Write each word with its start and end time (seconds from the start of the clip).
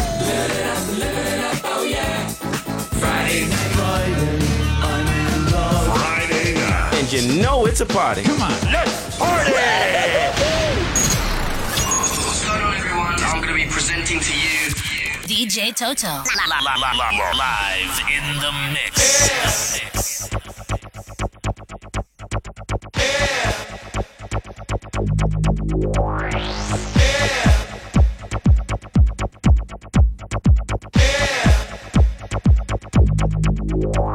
Friday 5.85 6.55
night. 6.55 6.93
And 6.95 7.13
you 7.13 7.39
know 7.39 7.67
it's 7.67 7.81
a 7.81 7.85
party. 7.85 8.23
Come 8.23 8.41
on. 8.41 8.49
Let's 8.71 9.15
party! 9.19 9.51
What's 12.01 12.45
going 12.47 12.61
on, 12.63 12.77
everyone? 12.77 13.13
I'm 13.19 13.39
going 13.39 13.49
to 13.49 13.53
be 13.53 13.67
presenting 13.71 14.19
to 14.19 14.33
you 14.33 14.71
DJ 15.27 15.75
Toto. 15.75 16.23
Live 17.37 18.01
in 18.09 18.39
the 18.41 18.51
mix. 18.73 19.23
Yeah. 25.25 26.33
Yeah. 33.75 34.12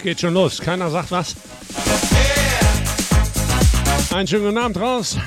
Ach, 0.00 0.02
geht 0.02 0.20
schon 0.20 0.32
los. 0.32 0.58
Keiner 0.58 0.90
sagt 0.90 1.10
was. 1.10 1.36
Einen 4.14 4.26
schönen 4.26 4.46
guten 4.46 4.58
Abend 4.58 4.80
raus. 4.80 5.18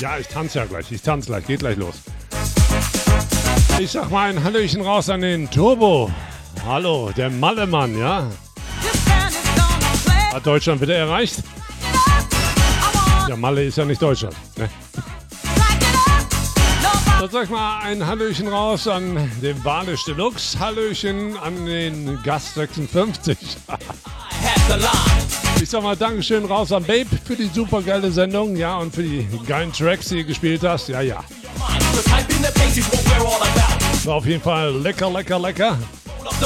Ja, 0.00 0.18
ich 0.18 0.28
tanze 0.28 0.58
ja 0.58 0.64
gleich. 0.66 0.92
Ich 0.92 1.00
tanze 1.00 1.28
gleich. 1.28 1.46
Geht 1.46 1.60
gleich 1.60 1.78
los. 1.78 1.94
Ich 3.78 3.90
sag 3.90 4.10
mal 4.10 4.28
ein 4.28 4.44
Hallöchen 4.44 4.82
raus 4.82 5.08
an 5.08 5.22
den 5.22 5.50
Turbo. 5.50 6.10
Hallo, 6.66 7.10
der 7.16 7.30
Mallemann, 7.30 7.98
ja? 7.98 8.30
Hat 10.34 10.46
Deutschland 10.46 10.82
wieder 10.82 10.96
erreicht? 10.96 11.36
Ja, 13.28 13.36
Malle 13.36 13.64
ist 13.64 13.78
ja 13.78 13.86
nicht 13.86 14.02
Deutschland. 14.02 14.36
Ne? 14.58 14.68
Dann 17.26 17.32
sag 17.32 17.50
mal 17.50 17.80
ein 17.82 18.06
Hallöchen 18.06 18.46
raus 18.46 18.86
an 18.86 19.32
den 19.42 19.60
Balisch 19.60 20.04
Deluxe. 20.04 20.60
Hallöchen 20.60 21.36
an 21.36 21.66
den 21.66 22.22
Gast 22.22 22.54
56. 22.54 23.36
Ich 25.60 25.68
sag 25.68 25.82
mal 25.82 25.96
Dankeschön 25.96 26.44
raus 26.44 26.70
an 26.70 26.84
Babe 26.84 27.08
für 27.24 27.34
die 27.34 27.50
super 27.52 27.82
geile 27.82 28.12
Sendung. 28.12 28.54
Ja, 28.54 28.76
und 28.76 28.94
für 28.94 29.02
die 29.02 29.26
geilen 29.44 29.72
Tracks, 29.72 30.10
die 30.10 30.18
du 30.18 30.24
gespielt 30.24 30.62
hast. 30.62 30.88
Ja, 30.88 31.00
ja. 31.00 31.24
War 34.04 34.14
auf 34.14 34.26
jeden 34.26 34.42
Fall 34.42 34.76
lecker, 34.76 35.10
lecker, 35.10 35.40
lecker. 35.40 35.78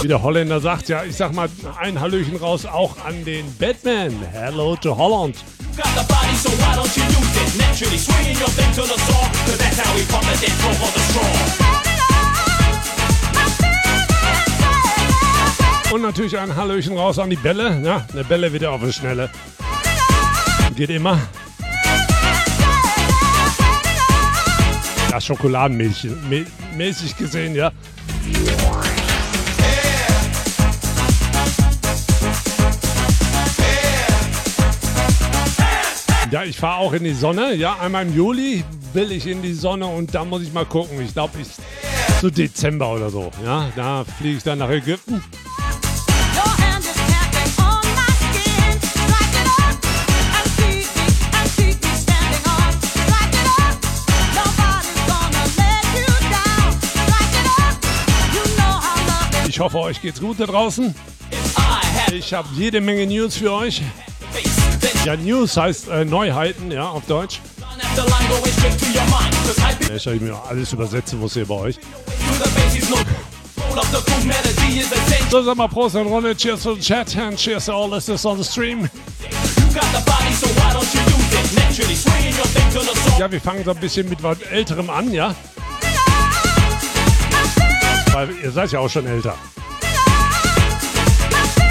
Wie 0.01 0.09
der 0.09 0.23
Holländer 0.23 0.61
sagt, 0.61 0.89
ja, 0.89 1.05
ich 1.05 1.15
sag 1.15 1.35
mal 1.35 1.51
ein 1.79 2.01
Hallöchen 2.01 2.37
raus 2.37 2.65
auch 2.65 3.05
an 3.05 3.23
den 3.27 3.55
Batman. 3.59 4.15
Hello 4.33 4.77
to 4.77 4.97
Holland. 4.97 5.37
Got 5.83 5.95
the 5.97 6.05
body, 6.13 6.35
so 6.37 6.51
why 6.61 6.75
don't 6.77 6.95
you 6.97 7.05
use 7.05 7.37
it? 7.43 7.49
Naturally 7.59 7.99
swinging 7.99 8.37
your 8.39 8.51
thing 8.59 8.71
to 8.75 8.83
the 8.83 8.99
saw, 9.07 9.23
cause 9.47 9.59
that's 9.59 9.79
how 9.81 9.91
we 9.97 10.03
pump 10.13 10.27
it, 10.33 10.39
then 10.41 10.53
throw 10.61 10.73
for 10.81 10.91
the 10.93 11.03
straw. 11.09 11.33
Und 15.95 16.03
natürlich 16.03 16.39
ein 16.39 16.55
Hallöchen 16.55 16.97
raus 16.97 17.19
an 17.19 17.31
die 17.31 17.37
Bälle. 17.37 17.81
Ja, 17.83 18.07
eine 18.13 18.23
Bälle 18.25 18.53
wieder 18.53 18.71
auf 18.71 18.81
die 18.85 18.93
Schnelle. 18.93 19.29
Geht 20.77 20.91
immer. 20.91 21.19
Ja, 25.11 25.21
Schokoladenmäßig 25.21 26.13
mä- 26.31 26.47
mäßig 26.77 27.17
gesehen, 27.17 27.55
ja. 27.57 27.73
Ja, 36.31 36.45
ich 36.45 36.59
fahre 36.59 36.79
auch 36.79 36.93
in 36.93 37.03
die 37.03 37.13
Sonne. 37.13 37.55
Ja, 37.55 37.79
einmal 37.81 38.07
im 38.07 38.15
Juli 38.15 38.63
will 38.93 39.11
ich 39.11 39.27
in 39.27 39.43
die 39.43 39.53
Sonne 39.53 39.87
und 39.87 40.15
da 40.15 40.25
muss 40.25 40.43
ich 40.43 40.53
mal 40.53 40.65
gucken. 40.65 41.01
Ich 41.01 41.13
glaube, 41.13 41.41
ich 41.41 41.49
so 42.21 42.31
Dezember 42.31 42.93
oder 42.93 43.11
so. 43.11 43.33
Ja, 43.45 43.69
da 43.75 44.05
fliege 44.05 44.37
ich 44.37 44.43
dann 44.45 44.59
nach 44.59 44.71
Ägypten. 44.71 45.25
Ich 59.49 59.59
hoffe, 59.59 59.79
euch 59.81 60.01
geht's 60.01 60.21
gut 60.21 60.39
da 60.39 60.47
draußen. 60.47 60.95
Ich 62.13 62.33
habe 62.33 62.49
jede 62.55 62.81
Menge 62.81 63.05
News 63.05 63.37
für 63.37 63.53
euch. 63.53 63.83
Ja, 65.05 65.17
News 65.17 65.57
heißt 65.57 65.89
äh, 65.89 66.05
Neuheiten, 66.05 66.71
ja, 66.71 66.89
auf 66.89 67.05
Deutsch. 67.07 67.41
Ja, 69.89 69.95
Ich 69.97 70.07
habe 70.07 70.17
mir 70.21 70.37
alles 70.49 70.73
übersetzen 70.73 71.19
muss 71.19 71.33
hier 71.33 71.47
bei 71.47 71.55
euch. 71.55 71.79
So, 75.31 75.43
sag 75.43 75.57
mal 75.57 75.69
Prost 75.69 75.97
und 75.97 76.07
Runde. 76.07 76.37
Cheers 76.37 76.63
to 76.63 76.75
the 76.75 76.81
chat 76.81 77.17
and 77.17 77.39
cheers 77.39 77.65
to 77.67 77.73
all 77.73 77.89
listeners 77.89 78.27
on 78.27 78.37
the 78.37 78.45
stream. 78.45 78.91
Ja, 83.19 83.31
wir 83.31 83.41
fangen 83.41 83.65
so 83.65 83.71
ein 83.71 83.77
bisschen 83.79 84.09
mit 84.09 84.23
was 84.23 84.39
Älterem 84.51 84.91
an, 84.91 85.13
ja? 85.13 85.35
Weil 88.13 88.31
ihr 88.43 88.51
seid 88.51 88.73
ja 88.73 88.81
auch 88.81 88.91
schon 88.91 89.07
älter. 89.07 89.35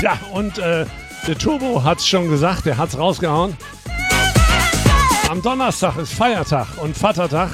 Ja, 0.01 0.17
und 0.31 0.57
äh, 0.57 0.85
der 1.29 1.37
Turbo 1.37 1.83
hat's 1.83 2.07
schon 2.07 2.27
gesagt, 2.27 2.65
der 2.65 2.75
hat's 2.75 2.97
rausgehauen. 2.97 3.55
Am 5.29 5.39
Donnerstag 5.43 5.95
ist 5.97 6.11
Feiertag 6.11 6.65
und 6.81 6.97
Vatertag. 6.97 7.51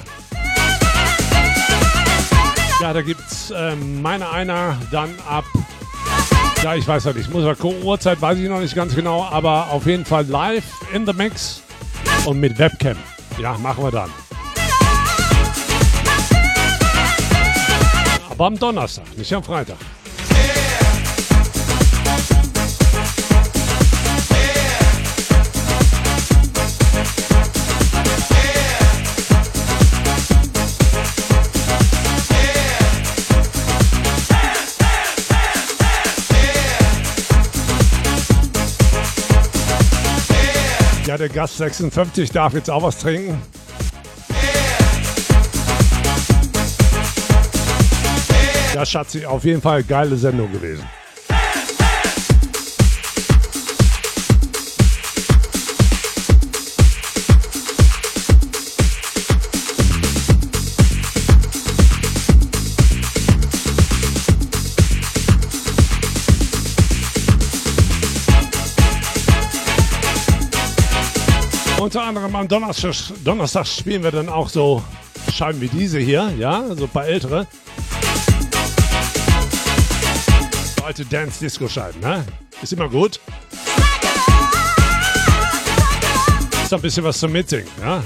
Ja, 2.80 2.94
da 2.94 3.02
gibt's 3.02 3.52
ähm, 3.54 4.02
meine 4.02 4.32
einer 4.32 4.78
dann 4.92 5.10
ab. 5.28 5.44
Ja, 6.64 6.76
ich 6.76 6.88
weiß 6.88 7.04
ja 7.04 7.12
nicht, 7.12 7.28
ich 7.28 7.34
muss 7.34 7.44
mal 7.44 7.54
gucken. 7.58 7.84
Uhrzeit 7.84 8.22
weiß 8.22 8.38
ich 8.38 8.48
noch 8.48 8.62
nicht 8.62 8.76
ganz 8.76 8.96
genau, 8.96 9.26
aber 9.30 9.70
auf 9.72 9.86
jeden 9.86 10.06
Fall 10.06 10.26
live 10.26 10.64
in 10.94 11.06
the 11.06 11.12
mix 11.12 11.62
und 12.24 12.40
mit 12.40 12.58
Webcam. 12.58 12.96
Ja, 13.42 13.58
machen 13.58 13.84
wir 13.84 13.92
dann. 13.92 14.10
Aber 18.30 18.46
am 18.46 18.58
Donnerstag, 18.58 19.18
nicht 19.18 19.34
am 19.34 19.44
Freitag. 19.44 19.78
Der 41.18 41.30
Gast 41.30 41.58
56 41.58 42.30
darf 42.32 42.54
jetzt 42.54 42.70
auch 42.70 42.84
was 42.84 42.98
trinken. 42.98 43.42
Ja, 48.74 48.86
Schatzi, 48.86 49.26
auf 49.26 49.46
jeden 49.46 49.62
Fall 49.62 49.84
geile 49.84 50.18
Sendung 50.18 50.52
gewesen. 50.52 50.84
Unter 71.86 72.02
anderem 72.02 72.36
am 72.36 72.48
Donnerstag, 72.48 72.96
Donnerstag 73.24 73.68
spielen 73.68 74.02
wir 74.02 74.10
dann 74.10 74.28
auch 74.28 74.50
so 74.50 74.84
Scheiben 75.32 75.62
wie 75.62 75.68
diese 75.68 76.00
hier, 76.00 76.34
ja, 76.36 76.64
so 76.76 76.86
ein 76.86 76.90
paar 76.90 77.06
ältere. 77.06 77.46
Alte 80.84 81.06
Dance-Disco-Scheiben, 81.06 82.02
ne? 82.02 82.26
Ist 82.64 82.74
immer 82.74 82.90
gut. 82.90 83.20
da 86.70 86.76
ein 86.76 86.82
bisschen 86.82 87.04
was 87.04 87.20
zum 87.20 87.32
Mitsingen. 87.32 87.68
Ja? 87.80 88.04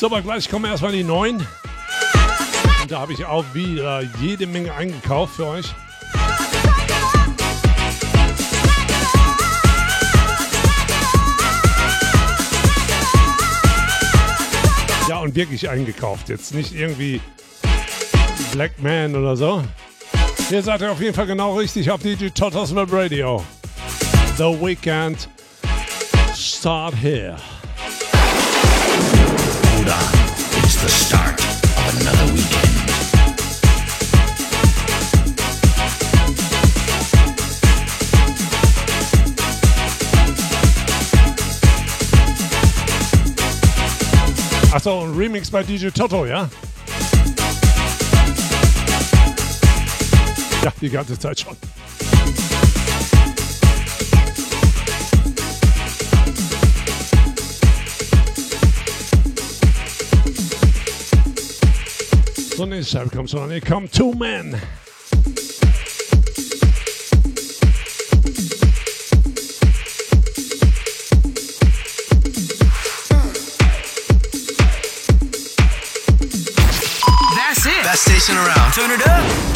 So, 0.00 0.06
aber 0.06 0.22
gleich 0.22 0.48
kommen 0.48 0.64
erstmal 0.64 0.92
die 0.92 1.04
neuen. 1.04 1.36
Und 1.36 2.90
da 2.90 3.00
habe 3.00 3.12
ich 3.12 3.22
auch 3.26 3.44
wieder 3.52 4.00
jede 4.22 4.46
Menge 4.46 4.72
eingekauft 4.72 5.36
für 5.36 5.48
euch. 5.48 5.74
Und 15.22 15.36
wirklich 15.36 15.70
eingekauft. 15.70 16.28
Jetzt 16.28 16.52
nicht 16.54 16.74
irgendwie 16.74 17.20
Black 18.52 18.72
Man 18.82 19.14
oder 19.14 19.36
so. 19.36 19.62
Hier 20.48 20.62
seid 20.62 20.82
ihr 20.82 20.90
auf 20.90 21.00
jeden 21.00 21.14
Fall 21.14 21.26
genau 21.26 21.56
richtig 21.56 21.90
auf 21.90 22.02
DJ 22.02 22.28
Totos 22.28 22.74
Web 22.74 22.92
Radio. 22.92 23.42
The 24.36 24.44
Weekend 24.60 25.28
start 26.34 26.94
here. 26.94 27.36
Hold 29.76 29.88
on. 29.88 30.62
It's 30.62 30.80
the 30.82 30.88
start 30.88 31.40
of 31.40 32.00
another 32.00 32.34
weekend. 32.34 32.81
Achso, 44.72 45.02
ein 45.04 45.14
Remix 45.14 45.50
bei 45.50 45.62
DJ 45.62 45.88
Toto, 45.88 46.24
ja? 46.24 46.48
Ja, 50.64 50.72
die 50.80 50.88
ganze 50.88 51.18
Zeit 51.18 51.40
schon. 51.40 51.54
So, 62.56 62.64
nächste 62.64 62.96
Scheibe 62.96 63.10
kommt 63.10 63.28
schon. 63.28 63.50
Hier 63.50 63.60
kommen 63.60 63.90
Two 63.90 64.14
Men. 64.14 64.56
It. 78.22 78.28
Best 78.28 78.30
station 78.30 78.36
around. 78.36 78.72
Turn 78.72 78.90
it 78.90 79.06
up. 79.06 79.51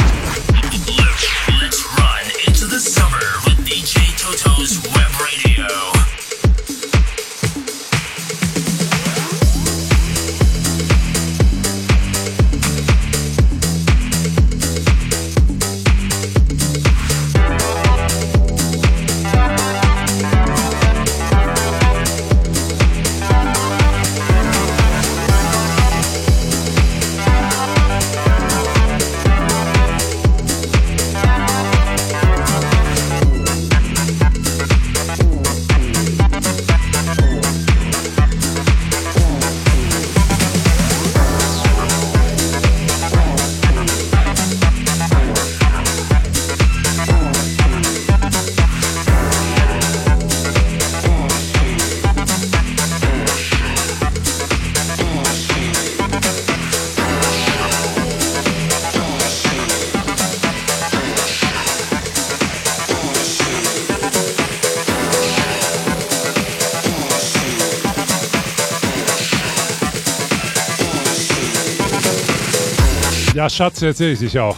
Schatz, 73.49 73.81
jetzt 73.81 73.99
sehe 73.99 74.13
ich 74.13 74.19
dich 74.19 74.39
auch. 74.39 74.57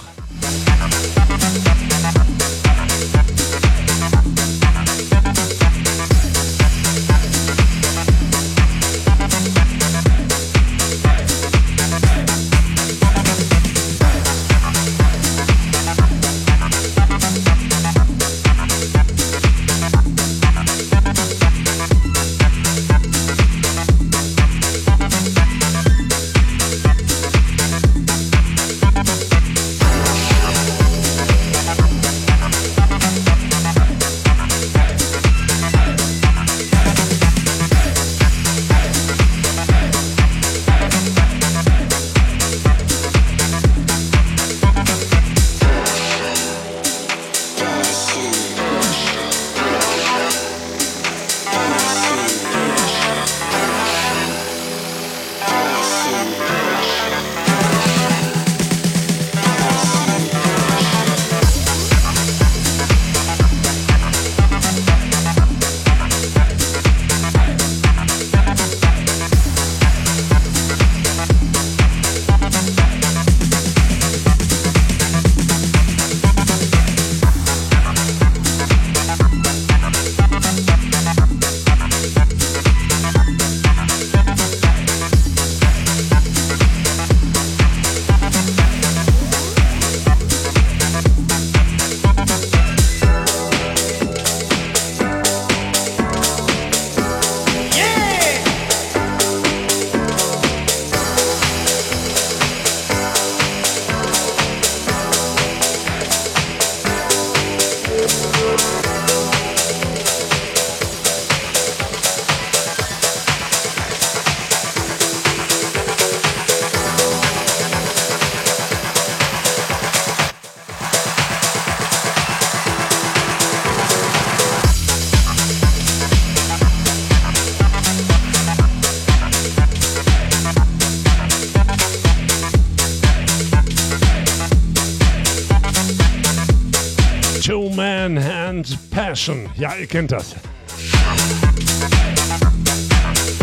Passion. 139.19 139.51
Ja, 139.57 139.75
ihr 139.75 139.89
kennt 139.89 140.13
das. 140.13 140.37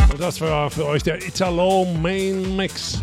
Und 0.10 0.22
das 0.22 0.40
war 0.40 0.72
für 0.72 0.86
euch 0.86 1.04
der 1.04 1.22
Italo 1.22 1.84
Main 2.02 2.56
Mix. 2.56 3.02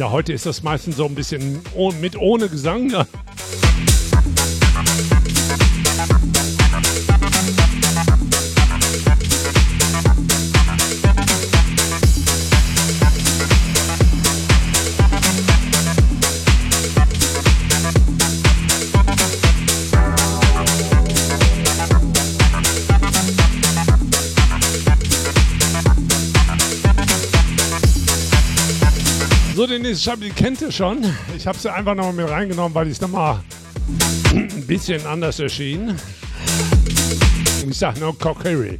Ja, 0.00 0.10
heute 0.10 0.32
ist 0.32 0.46
das 0.46 0.64
meistens 0.64 0.96
so 0.96 1.04
ein 1.04 1.14
bisschen 1.14 1.62
mit 2.00 2.16
ohne 2.18 2.48
Gesang. 2.48 2.90
Den 29.68 29.82
nächsten 29.82 30.04
Scheibe, 30.10 30.24
die 30.24 30.30
kennt 30.30 30.62
ihr 30.62 30.70
schon. 30.70 31.04
Ich 31.36 31.46
habe 31.46 31.58
sie 31.58 31.70
einfach 31.70 31.94
nochmal 31.94 32.12
mit 32.12 32.30
reingenommen, 32.30 32.72
weil 32.74 32.88
ich 32.88 33.00
nochmal 33.00 33.40
ein 34.32 34.64
bisschen 34.66 35.04
anders 35.06 35.40
erschien. 35.40 35.96
Ich 37.68 37.76
sage 37.76 37.98
no 37.98 38.12
Cockery. 38.12 38.78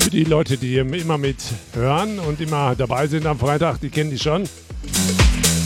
Für 0.00 0.10
die 0.10 0.24
Leute, 0.24 0.56
die 0.56 0.78
immer 0.78 1.18
mit 1.18 1.36
hören 1.74 2.18
und 2.18 2.40
immer 2.40 2.74
dabei 2.74 3.06
sind 3.06 3.26
am 3.26 3.38
Freitag, 3.38 3.80
die 3.80 3.90
kennen 3.90 4.10
die 4.10 4.18
schon. 4.18 4.44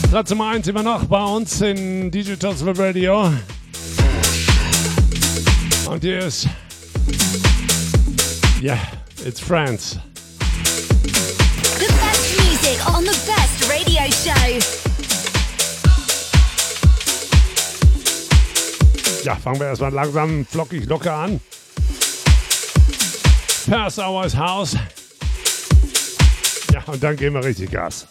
Platz 0.09 0.29
Nummer 0.29 0.49
1 0.49 0.67
immer 0.67 0.83
noch 0.83 1.05
bei 1.05 1.23
uns 1.23 1.61
in 1.61 2.11
Digital 2.11 2.53
Radio. 2.75 3.31
Und 5.89 6.03
hier 6.03 6.19
ist. 6.19 6.47
Yeah, 8.61 8.77
it's 9.25 9.39
France. 9.39 9.97
Music 12.71 12.87
on 12.87 13.03
the 13.03 13.11
radio 13.67 14.09
show. 14.11 14.31
Ja, 19.25 19.35
fangen 19.35 19.59
wir 19.59 19.67
erstmal 19.67 19.91
langsam, 19.91 20.45
flockig, 20.45 20.85
locker 20.85 21.13
an. 21.13 21.41
Pass 23.69 23.99
Hours 23.99 24.37
House. 24.37 24.77
Ja, 26.71 26.81
und 26.85 27.03
dann 27.03 27.17
geben 27.17 27.35
wir 27.35 27.43
richtig 27.43 27.71
Gas. 27.71 28.07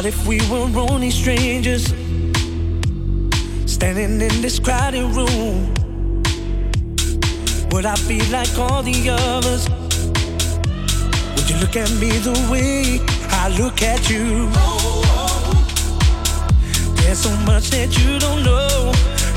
What 0.00 0.06
if 0.06 0.26
we 0.26 0.38
were 0.48 0.80
only 0.90 1.10
strangers 1.10 1.88
standing 3.66 4.18
in 4.22 4.40
this 4.40 4.58
crowded 4.58 5.04
room? 5.14 5.74
Would 7.70 7.84
I 7.84 7.96
be 8.08 8.18
like 8.30 8.48
all 8.56 8.82
the 8.82 9.10
others? 9.10 9.68
Would 11.36 11.50
you 11.50 11.58
look 11.58 11.76
at 11.76 11.90
me 12.00 12.12
the 12.16 12.32
way 12.50 12.98
I 13.28 13.54
look 13.58 13.82
at 13.82 14.08
you? 14.08 14.48
There's 17.02 17.18
so 17.18 17.36
much 17.44 17.68
that 17.68 17.94
you 17.98 18.18
don't 18.18 18.42
know, 18.42 18.92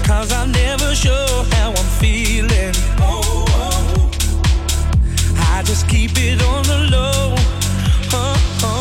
cause 0.06 0.32
I'm 0.32 0.54
never 0.54 0.96
sure 0.96 1.44
how 1.56 1.72
I'm 1.72 1.90
feeling. 2.00 2.74
I 5.52 5.62
just 5.66 5.90
keep 5.90 6.12
it 6.16 6.42
on 6.42 6.64
the 6.64 6.88
low. 6.90 7.36
Oh, 8.14 8.62
oh. 8.64 8.73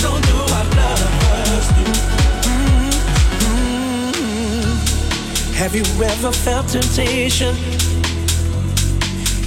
Don't 0.00 0.24
do 0.26 0.36
what 0.50 0.66
lovers 0.74 1.68
do. 1.76 1.92
Have 5.54 5.74
you 5.76 5.84
ever 6.02 6.32
felt 6.32 6.66
temptation? 6.68 7.54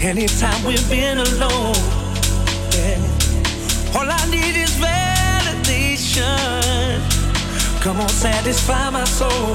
Anytime 0.01 0.63
we've 0.63 0.89
been 0.89 1.17
alone, 1.17 1.73
yeah. 2.71 2.99
All 3.95 4.07
I 4.09 4.25
need 4.29 4.55
is 4.55 4.75
validation. 4.77 6.27
Come 7.81 7.99
on, 7.99 8.09
satisfy 8.09 8.91
my 8.91 9.03
soul. 9.05 9.53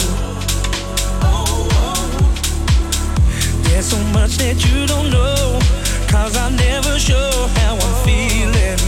There's 3.62 3.86
so 3.86 3.98
much 4.12 4.36
that 4.38 4.58
you 4.64 4.86
don't 4.86 5.10
know, 5.10 5.60
cause 6.08 6.36
I'm 6.36 6.56
never 6.56 6.98
sure 6.98 7.48
how 7.60 7.74
I'm 7.76 8.04
feeling. 8.04 8.78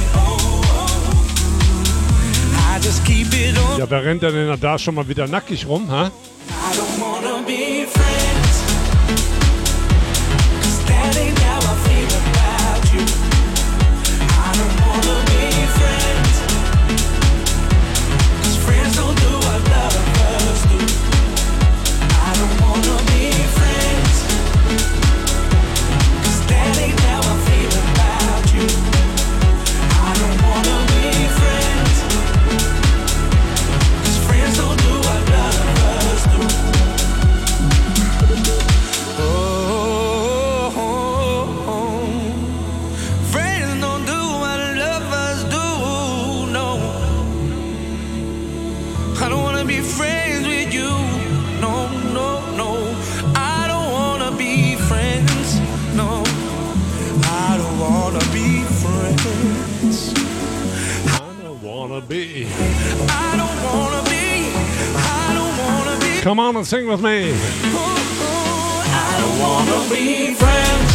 I 2.69 2.79
just 2.81 3.05
keep 3.07 3.33
it 3.33 3.57
on. 3.59 3.79
Ja, 3.79 3.89
wer 3.89 4.03
rennt 4.05 4.23
denn 4.23 4.61
da 4.61 4.79
schon 4.79 4.95
mal 4.95 5.07
wieder 5.07 5.29
nackig 5.29 5.67
rum, 5.67 5.89
ha? 5.89 6.07
I 6.07 6.34
Come 66.25 66.41
on 66.41 66.57
and 66.57 66.67
sing 66.67 66.87
with 66.89 67.03
me. 67.03 67.33
I 67.35 69.17
don't 69.21 70.94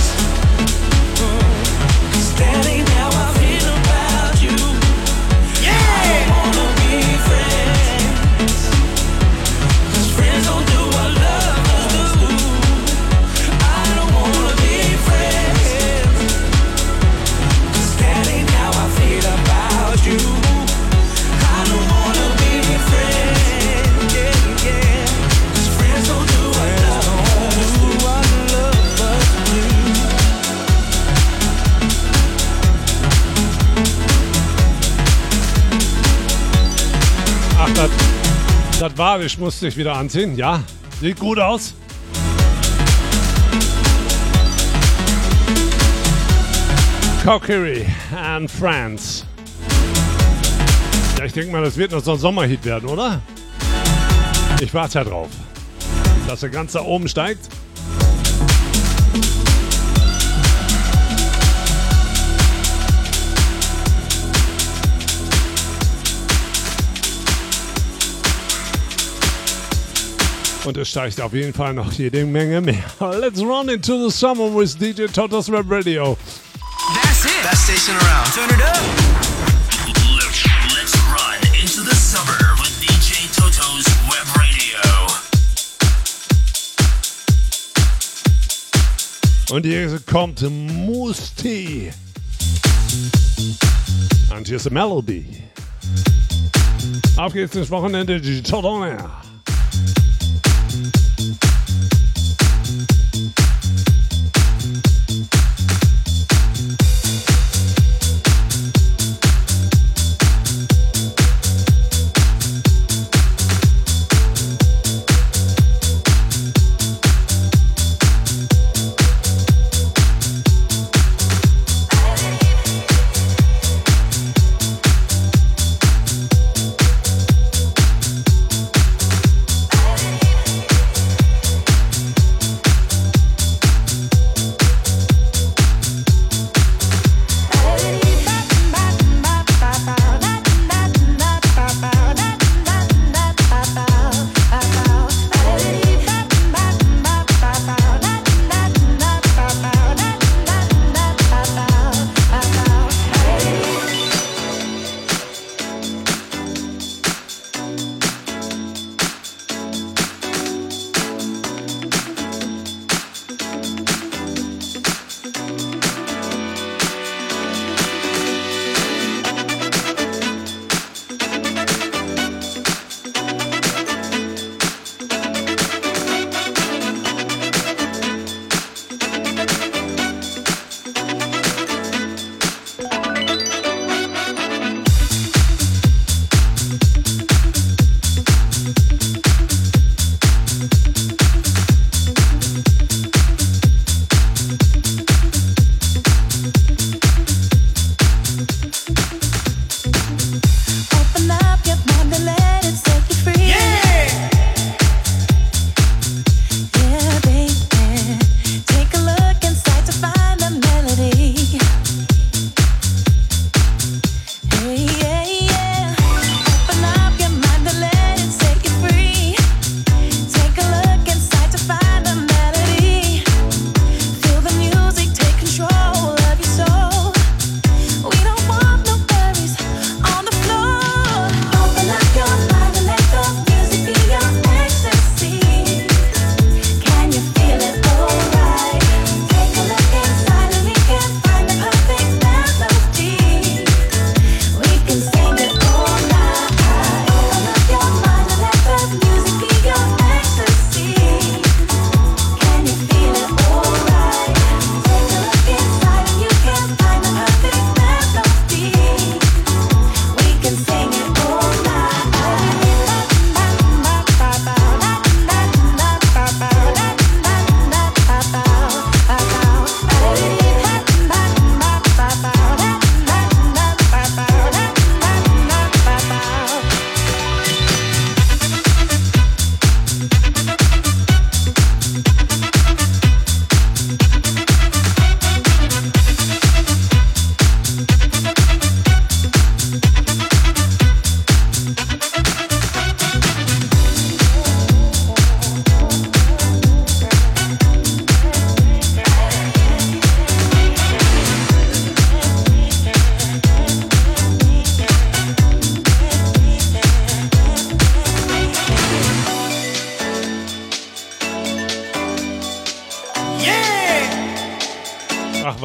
war, 39.09 39.21
ich 39.21 39.39
musste 39.39 39.67
ich 39.67 39.75
wieder 39.75 39.95
anziehen. 39.95 40.35
Ja, 40.37 40.61
sieht 41.01 41.19
gut 41.19 41.39
aus. 41.39 41.73
Kokiri 47.23 47.87
and 48.15 48.49
Friends. 48.51 49.25
Ja, 51.17 51.25
ich 51.25 51.33
denke 51.33 51.51
mal, 51.51 51.63
das 51.63 51.75
wird 51.75 51.91
noch 51.91 52.03
so 52.03 52.11
ein 52.11 52.19
Sommerhit 52.19 52.63
werden, 52.65 52.87
oder? 52.87 53.19
Ich 54.61 54.73
warte 54.75 54.99
ja 54.99 55.03
drauf, 55.03 55.29
dass 56.27 56.43
er 56.43 56.49
ganz 56.49 56.73
da 56.73 56.81
oben 56.81 57.07
steigt. 57.07 57.49
Und 70.69 70.77
es 70.77 70.89
steigt 70.89 71.19
auf 71.19 71.33
jeden 71.33 71.51
Fall 71.51 71.73
noch 71.73 71.91
jede 71.93 72.27
Menge 72.27 72.61
mehr. 72.61 72.83
Let's 73.19 73.41
run 73.41 73.69
into 73.69 74.07
the 74.07 74.15
summer 74.15 74.55
with 74.55 74.77
DJ 74.77 75.07
Totos 75.11 75.49
Web 75.49 75.65
Radio. 75.67 76.15
That's 76.93 77.25
it. 77.25 77.41
Best 77.41 77.63
station 77.63 77.95
around. 77.95 78.31
Turn 78.35 78.51
it 78.51 78.61
up. 78.61 78.77
Let's, 80.15 80.45
let's 80.75 80.95
run 81.09 81.37
into 81.59 81.81
the 81.81 81.95
summer 81.95 82.53
with 82.61 82.69
DJ 82.79 83.25
Toto's 83.33 83.87
Web 84.11 84.27
Radio. 84.37 84.79
Und 89.51 89.65
hier 89.65 89.99
kommt 90.05 90.43
Musti. 90.47 91.91
Und 94.37 94.47
hier 94.47 94.57
ist 94.57 94.67
die 94.67 94.69
Melody. 94.69 95.25
Auf 97.17 97.33
geht's 97.33 97.55
ins 97.55 97.71
Wochenende 97.71 98.21
Digital 98.21 98.63
On 98.65 98.83
Air. 98.83 99.28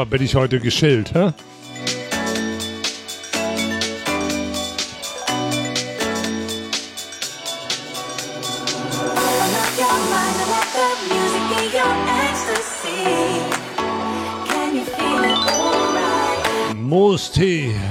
Was 0.04 0.10
bin 0.10 0.22
ich 0.22 0.34
heute 0.34 0.60
geschillt, 0.60 1.14
hä? 1.14 1.32
Your 9.78 9.96
mind 10.10 10.42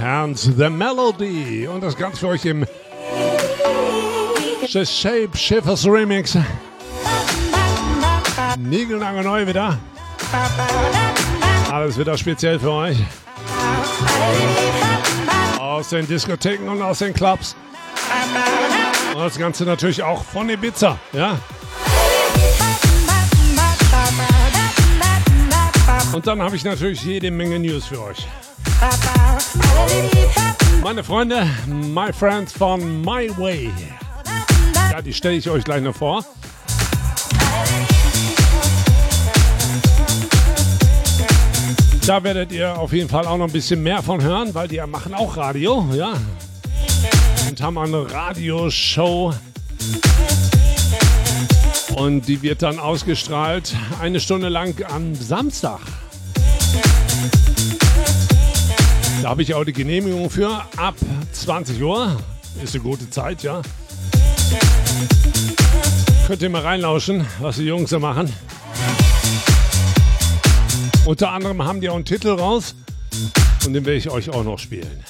and 0.04 0.38
the 0.38 0.70
Melody. 0.70 1.68
Und 1.68 1.82
das 1.82 1.98
Ganze 1.98 2.20
für 2.20 2.28
euch 2.28 2.46
im 2.46 2.64
The 4.68 4.86
Shape 4.86 5.36
Shifters 5.36 5.88
Remix. 5.88 6.38
Niegelnagelneu 8.60 9.46
neu 9.46 9.48
wieder. 9.48 9.80
Alles 11.74 11.98
wieder 11.98 12.16
speziell 12.16 12.60
für 12.60 12.70
euch. 12.70 12.98
Aus 15.58 15.90
den 15.90 16.06
Diskotheken 16.06 16.70
und 16.70 16.84
aus 16.84 17.00
den 17.00 17.16
Clubs. 17.16 17.56
Und 19.16 19.20
das 19.20 19.40
Ganze 19.40 19.64
natürlich 19.64 20.04
auch 20.04 20.24
von 20.24 20.48
Ibiza, 20.52 21.00
ja. 21.14 21.40
Und 26.14 26.28
dann 26.28 26.44
habe 26.44 26.56
ich 26.56 26.64
natürlich 26.64 27.04
jede 27.04 27.32
Menge 27.32 27.58
News 27.58 27.88
für 27.88 28.04
euch. 28.04 28.28
Meine 30.84 31.04
Freunde, 31.04 31.48
my 31.66 32.14
friends 32.14 32.54
von 32.54 33.02
My 33.02 33.36
Way. 33.36 33.72
Ja, 34.92 35.02
die 35.02 35.12
stelle 35.12 35.38
ich 35.38 35.50
euch 35.50 35.64
gleich 35.64 35.82
noch 35.82 35.96
vor. 35.96 36.24
Da 42.06 42.22
werdet 42.22 42.52
ihr 42.52 42.78
auf 42.78 42.92
jeden 42.92 43.08
Fall 43.08 43.26
auch 43.26 43.38
noch 43.38 43.46
ein 43.46 43.54
bisschen 43.54 43.82
mehr 43.82 44.04
von 44.04 44.22
hören, 44.22 44.54
weil 44.54 44.68
die 44.68 44.76
ja 44.76 44.86
machen 44.86 45.14
auch 45.14 45.38
Radio, 45.38 45.88
ja. 45.94 46.14
Und 47.48 47.62
haben 47.62 47.78
eine 47.78 48.12
Radioshow. 48.12 49.34
Und 51.96 52.28
die 52.28 52.42
wird 52.42 52.62
dann 52.62 52.78
ausgestrahlt 52.78 53.74
eine 54.02 54.20
Stunde 54.20 54.50
lang 54.50 54.76
am 54.90 55.16
Samstag. 55.16 55.80
Da 59.22 59.30
habe 59.30 59.42
ich 59.42 59.54
auch 59.54 59.64
die 59.64 59.72
Genehmigung 59.72 60.30
für 60.30 60.62
ab 60.76 60.96
20 61.32 61.82
Uhr. 61.82 62.18
Ist 62.62 62.76
eine 62.76 62.84
gute 62.84 63.10
Zeit, 63.10 63.44
ja. 63.44 63.62
Könnt 66.28 66.42
ihr 66.42 66.50
mal 66.50 66.64
reinlauschen, 66.64 67.26
was 67.40 67.56
die 67.56 67.64
Jungs 67.64 67.92
da 67.92 68.00
machen. 68.00 68.30
Unter 71.06 71.32
anderem 71.32 71.62
haben 71.64 71.82
die 71.82 71.90
auch 71.90 71.96
einen 71.96 72.06
Titel 72.06 72.30
raus 72.30 72.76
und 73.66 73.74
den 73.74 73.86
werde 73.86 73.98
ich 73.98 74.10
euch 74.10 74.30
auch 74.30 74.44
noch 74.44 74.58
spielen. 74.58 75.04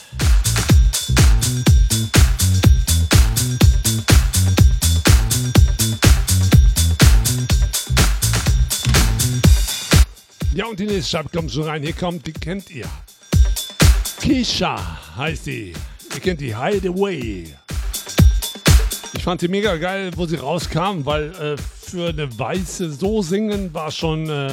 Ja, 10.56 10.66
und 10.66 10.80
die 10.80 10.86
nächste 10.86 11.12
Scheibe 11.12 11.30
kommt 11.30 11.52
schon 11.52 11.64
rein. 11.64 11.84
Hier 11.84 11.94
kommt, 11.94 12.26
die 12.26 12.34
kennt 12.34 12.72
ihr. 12.72 12.88
Keisha 14.20 15.00
heißt 15.16 15.46
die. 15.46 15.74
Ihr 16.14 16.20
kennt 16.20 16.42
die 16.42 16.56
Hideaway. 16.56 17.54
Ich 19.14 19.24
fand 19.24 19.42
sie 19.42 19.48
mega 19.48 19.76
geil, 19.78 20.12
wo 20.16 20.26
sie 20.26 20.38
rauskam, 20.38 21.06
weil 21.06 21.32
äh, 21.36 21.58
für 21.58 22.10
eine 22.10 22.40
Weiße 22.40 22.92
so 22.92 23.22
singen 23.22 23.74
war 23.74 23.92
schon 23.92 24.30
äh, 24.30 24.52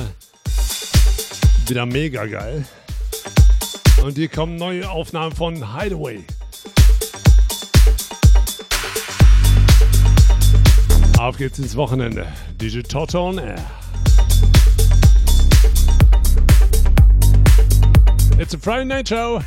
wieder 1.70 1.86
mega 1.86 2.26
geil. 2.26 2.64
Und 4.02 4.16
hier 4.16 4.28
kommen 4.28 4.56
neue 4.56 4.90
Aufnahmen 4.90 5.32
von 5.32 5.78
Hideaway. 5.78 6.24
Auf 11.18 11.36
geht's 11.36 11.60
ins 11.60 11.76
Wochenende. 11.76 12.26
Toto 12.82 13.28
on 13.28 13.38
Air. 13.38 13.64
It's 18.38 18.54
a 18.54 18.58
Friday 18.58 18.86
night 18.86 19.08
show. 19.08 19.40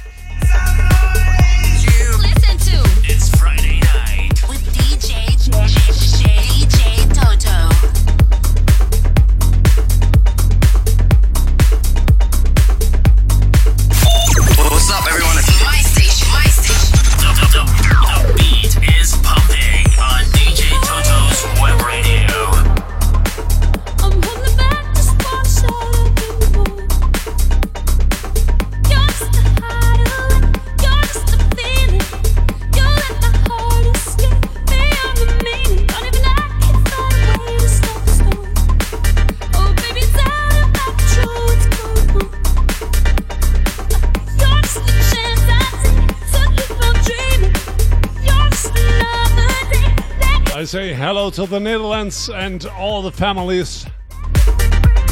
Say 50.74 50.92
hello 50.92 51.30
to 51.30 51.46
the 51.46 51.60
Netherlands 51.60 52.32
and 52.32 52.66
all 52.66 53.04
the 53.04 53.12
families 53.12 53.86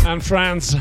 and 0.07 0.25
friends. 0.25 0.75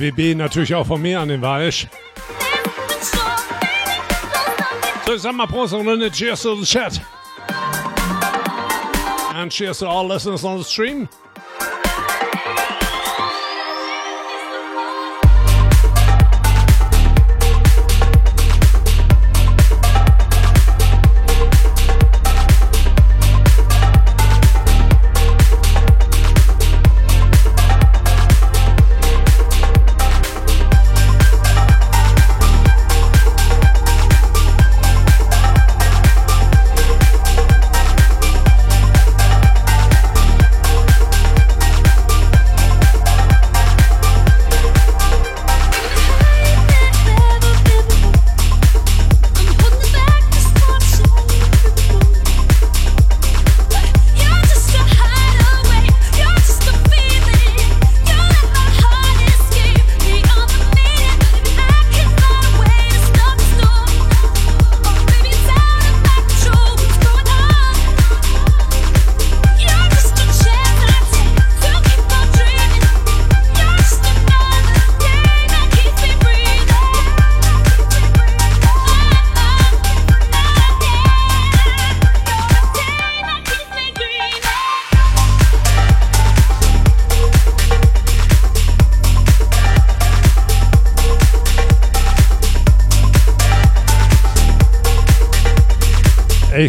WB 0.00 0.34
natürlich 0.34 0.74
auch 0.74 0.86
von 0.86 1.02
mir 1.02 1.20
an 1.20 1.28
den 1.28 1.42
Walsch. 1.42 1.86
So, 5.06 5.14
ich 5.14 5.22
sag 5.22 5.34
mal 5.34 5.46
Prost 5.46 5.74
und 5.74 5.88
eine 5.88 6.10
Cheers 6.10 6.42
to 6.42 6.54
the 6.56 6.64
Chat. 6.64 7.00
And 9.34 9.50
cheers 9.50 9.78
to 9.78 9.88
all 9.88 10.06
listeners 10.06 10.44
on 10.44 10.58
the 10.58 10.64
stream. 10.64 11.08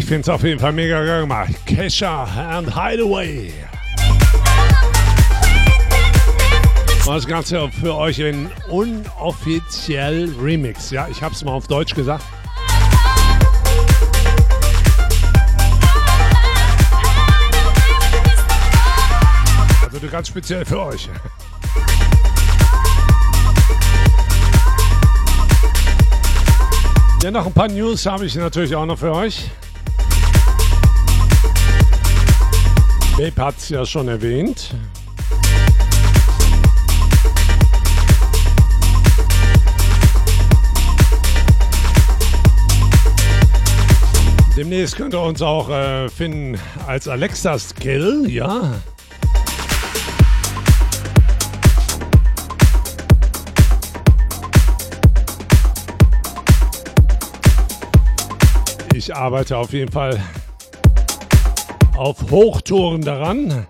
Ich 0.02 0.08
finde 0.08 0.22
es 0.22 0.28
auf 0.28 0.42
jeden 0.42 0.58
Fall 0.58 0.72
mega 0.72 1.04
geil 1.04 1.20
gemacht. 1.20 1.52
Kesha 1.64 2.24
and 2.24 2.74
Hideaway. 2.74 3.52
Und 7.06 7.14
das 7.14 7.24
Ganze 7.24 7.70
für 7.70 7.94
euch 7.94 8.18
in 8.18 8.50
unoffiziell 8.68 10.34
Remix. 10.42 10.90
Ja, 10.90 11.06
ich 11.08 11.22
habe 11.22 11.32
es 11.32 11.44
mal 11.44 11.52
auf 11.52 11.68
Deutsch 11.68 11.94
gesagt. 11.94 12.24
Also 19.84 20.08
ganz 20.08 20.26
speziell 20.26 20.64
für 20.64 20.80
euch. 20.80 21.08
Ja, 27.22 27.30
noch 27.30 27.46
ein 27.46 27.52
paar 27.52 27.68
News 27.68 28.04
habe 28.04 28.26
ich 28.26 28.34
natürlich 28.34 28.74
auch 28.74 28.84
noch 28.84 28.98
für 28.98 29.12
euch. 29.12 29.52
Babe 33.22 33.40
hat 33.40 33.56
es 33.56 33.68
ja 33.68 33.86
schon 33.86 34.08
erwähnt. 34.08 34.74
Demnächst 44.56 44.96
könnt 44.96 45.14
ihr 45.14 45.20
uns 45.20 45.40
auch 45.40 45.70
äh, 45.70 46.08
finden 46.08 46.58
als 46.88 47.06
Alexa 47.06 47.60
Skill, 47.60 48.28
ja. 48.28 48.72
Ich 58.92 59.14
arbeite 59.14 59.56
auf 59.56 59.72
jeden 59.72 59.92
Fall 59.92 60.20
auf 61.96 62.30
Hochtouren 62.30 63.02
daran. 63.02 63.66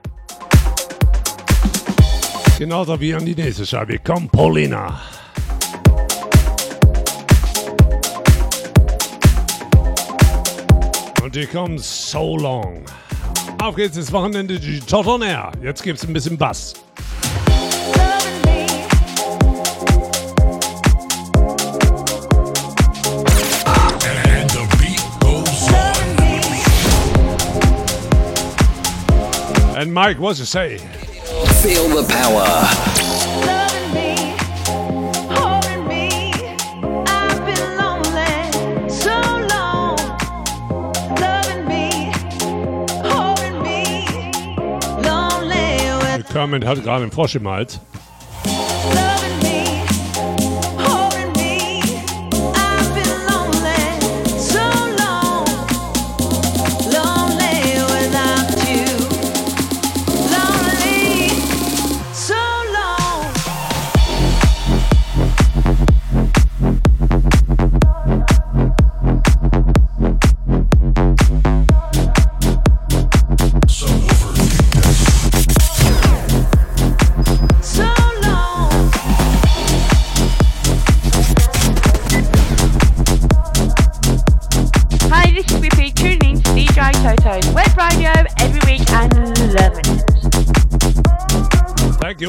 Genauso 2.58 3.00
wie 3.00 3.14
an 3.14 3.26
die 3.26 3.34
nächste 3.34 3.66
Scheibe. 3.66 3.98
Komm, 3.98 4.28
Paulina. 4.28 5.00
Und 11.22 11.34
die 11.34 11.46
kommen 11.46 11.78
so 11.78 12.36
long. 12.36 12.84
Auf 13.60 13.76
geht's 13.76 13.96
ins 13.96 14.12
Wochenende, 14.12 14.58
die 14.58 14.80
Tot 14.80 15.06
Air. 15.22 15.52
Jetzt 15.62 15.82
gibt's 15.82 16.04
ein 16.04 16.12
bisschen 16.12 16.36
Bass. 16.36 16.74
And 29.82 29.92
Mike, 29.92 30.20
what's 30.20 30.38
you 30.38 30.44
say? 30.44 30.78
Feel 31.60 31.88
the 31.88 32.06
power. 32.08 32.46
Kermit 46.32 46.64
hat 46.64 46.82
gerade 46.82 47.02
einen 47.02 47.10
Frosch 47.10 47.34
im 47.34 47.48
Hals. 47.48 47.80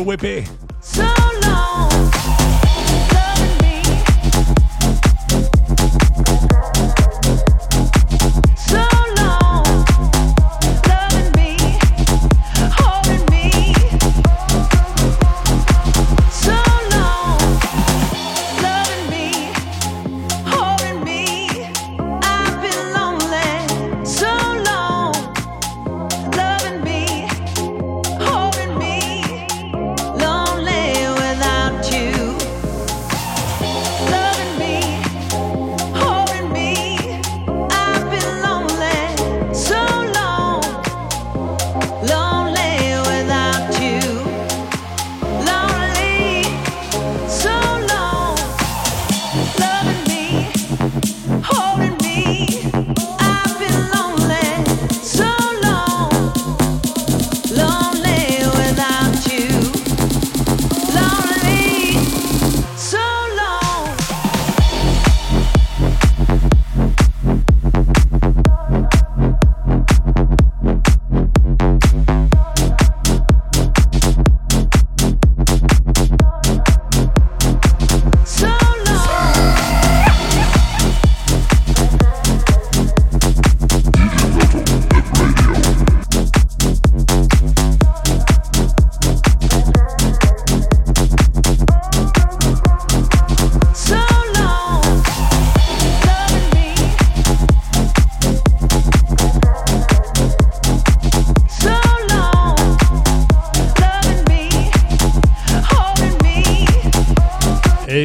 Whippy. 0.03 0.62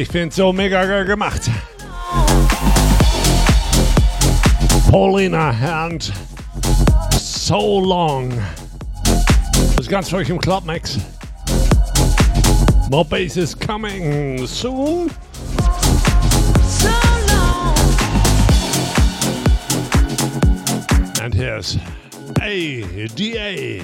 Ich 0.09 0.13
finde 0.13 0.35
so 0.35 0.51
mega 0.51 1.03
gemacht. 1.03 1.51
Paulina 4.89 5.51
and 5.51 6.11
So 7.11 7.79
Long. 7.79 8.33
Das 9.77 9.87
ganz 9.87 10.11
euch 10.11 10.27
im 10.29 10.39
Clubmix. 10.39 10.97
More 12.89 13.05
bass 13.05 13.37
is 13.37 13.55
coming 13.55 14.47
soon. 14.47 15.11
So 16.67 16.89
and 21.21 21.35
here's 21.35 21.77
ADA 22.41 23.83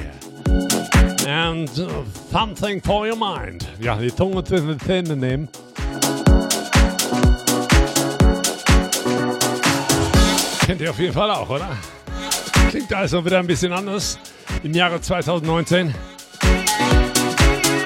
and 1.27 1.69
uh, 1.77 2.03
something 2.31 2.81
for 2.81 3.05
your 3.05 3.15
mind. 3.15 3.67
Ja, 3.79 3.95
die 3.95 4.11
Zunge 4.11 4.43
zwischen 4.43 4.69
den 4.69 4.79
Zähnen 4.79 5.19
nehmen. 5.19 5.49
kennt 10.65 10.81
ihr 10.81 10.89
auf 10.89 10.99
jeden 10.99 11.13
Fall 11.13 11.29
auch, 11.29 11.47
oder? 11.47 11.77
Klingt 12.69 12.91
also 12.91 13.23
wieder 13.23 13.39
ein 13.39 13.45
bisschen 13.45 13.71
anders 13.71 14.17
im 14.63 14.73
Jahre 14.73 14.99
2019. 14.99 15.93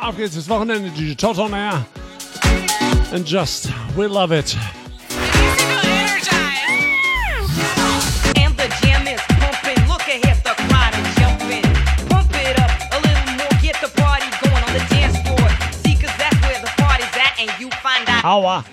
Auf 0.01 0.15
geht's 0.15 0.35
ins 0.35 0.47
Wochenende, 0.47 0.89
DJ 0.91 1.13
Toton 1.13 1.53
Air. 1.53 1.85
And 3.11 3.27
just, 3.27 3.69
we 3.95 4.07
love 4.07 4.37
it. 4.37 4.55
Aua. 18.23 18.63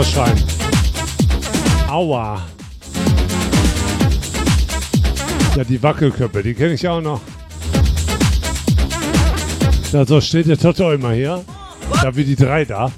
Führerschein. 0.00 0.42
Aua. 1.88 2.40
Ja, 5.56 5.64
die 5.64 5.82
Wackelköppe, 5.82 6.42
die 6.42 6.54
kenne 6.54 6.72
ich 6.72 6.88
auch 6.88 7.00
noch. 7.00 7.20
Da 9.92 10.06
so 10.06 10.20
steht 10.20 10.46
der 10.46 10.58
Toto 10.58 10.90
immer 10.92 11.12
hier. 11.12 11.44
Da 12.02 12.14
wie 12.16 12.24
die 12.24 12.36
drei 12.36 12.64
da. 12.64 12.90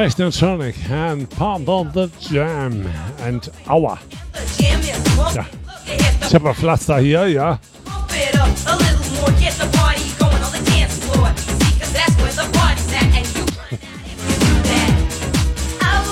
Technotronic 0.00 0.74
and 0.90 1.28
Pound 1.28 1.68
on 1.68 1.92
the 1.92 2.08
Jam 2.20 2.86
and 3.22 3.50
Hour. 3.68 3.98
Ja. 5.34 5.44
Ich 6.26 6.34
habe 6.34 6.48
ein 6.48 6.54
Pflaster 6.54 7.00
hier, 7.00 7.28
ja. 7.28 7.58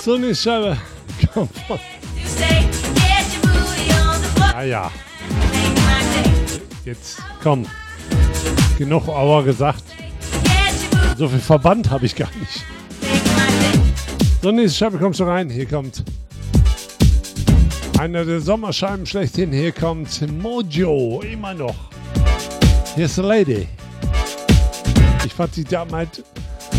So 0.04 0.16
eine 0.16 0.34
Scheibe 0.34 0.76
kommt. 1.32 1.50
Ah 4.54 4.62
ja. 4.64 4.90
Jetzt 6.84 7.22
komm. 7.42 7.64
Genug 8.76 9.08
Aua 9.08 9.40
gesagt. 9.40 9.84
So 11.16 11.26
viel 11.26 11.40
Verband 11.40 11.88
habe 11.88 12.04
ich 12.04 12.14
gar 12.14 12.28
nicht. 12.38 12.66
So, 14.40 14.52
nächste 14.52 14.78
Scheibe 14.78 14.98
kommt 14.98 15.16
schon 15.16 15.28
rein. 15.28 15.50
Hier 15.50 15.66
kommt 15.66 16.04
einer 17.98 18.24
der 18.24 18.40
Sommerscheiben 18.40 19.04
schlechthin. 19.04 19.52
Hier 19.52 19.72
kommt 19.72 20.24
Mojo, 20.40 21.22
immer 21.22 21.54
noch. 21.54 21.74
Hier 22.94 23.06
ist 23.06 23.18
eine 23.18 23.28
Lady. 23.28 23.66
Ich 25.26 25.34
fand 25.34 25.54
sie 25.54 25.64
damals, 25.64 26.22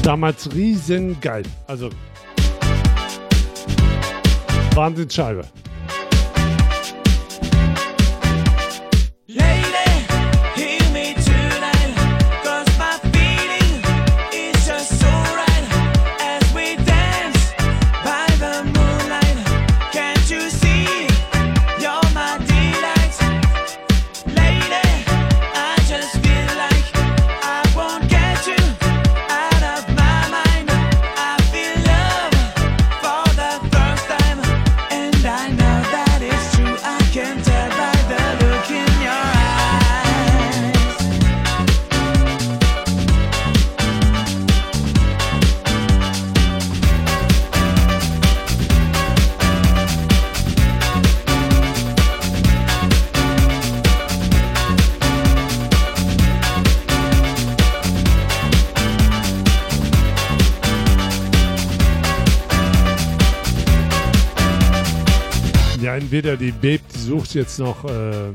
damals 0.03 0.49
riesen 0.55 1.19
geil. 1.19 1.43
Also, 1.67 1.89
Wahnsinnsscheibe. 4.73 5.43
Scheibe. 5.43 5.68
Entweder 66.11 66.37
die 66.37 66.51
Babe, 66.51 66.79
die 66.91 66.97
sucht 66.97 67.35
jetzt 67.35 67.59
noch 67.59 67.85
äh, 67.85 68.31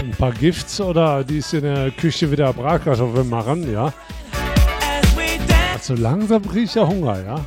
ein 0.00 0.10
paar 0.18 0.32
Gifts 0.32 0.80
oder 0.80 1.22
die 1.22 1.38
ist 1.38 1.54
in 1.54 1.62
der 1.62 1.92
Küche 1.92 2.28
wieder 2.28 2.52
Bratkartoffeln 2.52 3.28
machen, 3.28 3.72
ja. 3.72 3.92
Also 5.72 5.94
langsam 5.94 6.42
kriege 6.42 6.64
ich 6.64 6.74
ja 6.74 6.84
Hunger, 6.84 7.24
ja. 7.24 7.46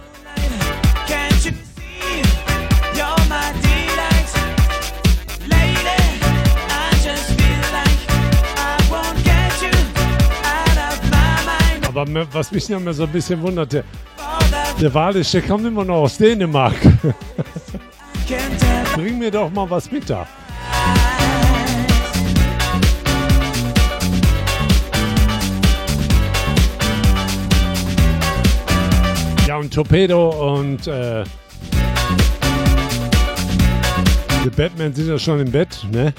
Aber 11.84 12.34
was 12.34 12.52
mich 12.54 12.70
noch 12.70 12.80
mal 12.80 12.94
so 12.94 13.04
ein 13.04 13.12
bisschen 13.12 13.42
wundert, 13.42 13.84
der, 14.82 14.94
Walisch, 14.94 15.32
der 15.32 15.42
kommt 15.42 15.66
immer 15.66 15.86
noch 15.86 15.96
aus 15.96 16.18
Dänemark. 16.18 16.76
Bring 18.96 19.18
mir 19.20 19.32
doch 19.32 19.52
mal 19.52 19.70
was 19.70 19.92
mit 19.92 20.10
da. 20.10 20.28
Ja, 29.48 29.58
und 29.58 29.74
Torpedo 29.74 30.56
und 30.56 30.88
äh, 30.88 31.24
die 34.44 34.50
Batman 34.50 34.94
sind 34.94 35.08
ja 35.08 35.20
schon 35.20 35.40
im 35.40 35.52
Bett, 35.52 35.86
ne? 35.92 36.14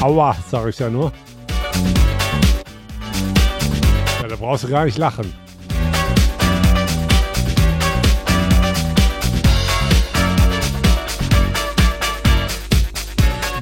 Aua, 0.00 0.36
sag 0.48 0.68
ich 0.68 0.78
ja 0.78 0.90
nur. 0.90 1.12
Ja, 4.22 4.28
da 4.28 4.36
brauchst 4.36 4.64
du 4.64 4.68
gar 4.68 4.84
nicht 4.84 4.98
lachen. 4.98 5.49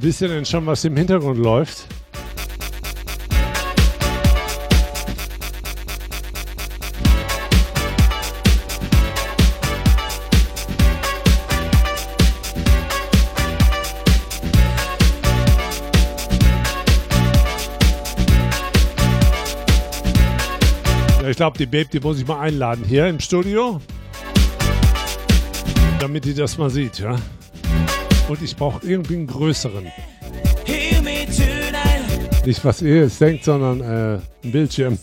Wisst 0.00 0.22
ihr 0.22 0.28
denn 0.28 0.44
schon, 0.44 0.64
was 0.64 0.84
im 0.84 0.96
Hintergrund 0.96 1.38
läuft? 1.38 1.86
Ich 21.28 21.36
glaube, 21.36 21.58
die 21.58 21.66
Babe, 21.66 21.86
die 21.92 22.00
muss 22.00 22.18
ich 22.18 22.26
mal 22.26 22.40
einladen 22.40 22.84
hier 22.84 23.08
im 23.08 23.18
Studio. 23.18 23.80
Damit 25.98 26.24
die 26.24 26.34
das 26.34 26.56
mal 26.56 26.70
sieht, 26.70 27.00
ja. 27.00 27.16
Und 28.28 28.42
ich 28.42 28.54
brauche 28.56 28.86
irgendwie 28.86 29.16
einen 29.16 29.26
größeren. 29.26 29.90
Nicht, 32.44 32.64
was 32.64 32.82
ihr 32.82 33.02
jetzt 33.02 33.20
denkt, 33.20 33.44
sondern 33.44 33.80
äh, 33.80 34.20
ein 34.44 34.52
Bildschirm. 34.52 34.98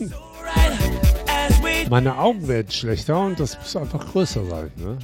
Meine 1.90 2.18
Augen 2.18 2.48
werden 2.48 2.72
schlechter 2.72 3.20
und 3.20 3.40
das 3.40 3.58
muss 3.58 3.76
einfach 3.76 4.12
größer 4.12 4.46
sein. 4.46 4.72
Ne? 4.78 4.98